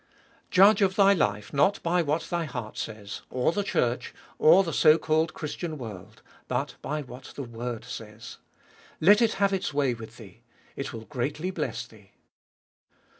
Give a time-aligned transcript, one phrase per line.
[0.49, 0.55] 2.
[0.55, 4.73] Judge of thy life not by what thy heart says, or the Church, or the
[4.73, 8.39] so called Christian world— but by what the word says.
[8.99, 10.41] Let it have its way with thee:
[10.75, 12.13] it will greatly bless thee.